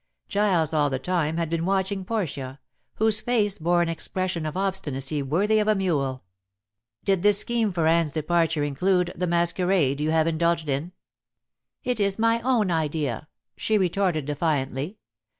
[0.27, 2.59] Giles all the time had been watching Portia,
[2.95, 6.23] whose face bore an expression of obstinacy worthy of a mule.
[7.05, 10.91] "Did this scheme for Anne's departure include the masquerade you have indulged in?"
[11.83, 14.97] "It is my own idea," she retorted defiantly.